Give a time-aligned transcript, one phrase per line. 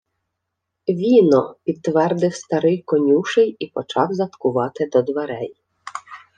[0.89, 5.55] —Віно,— підтвердив старий конюший і почав задкувати до дверей.